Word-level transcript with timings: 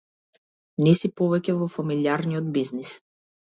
Не 0.87 0.93
си 1.01 1.11
повеќе 1.21 1.57
во 1.59 1.69
фамилијарниот 1.77 2.51
бизнис. 2.61 2.99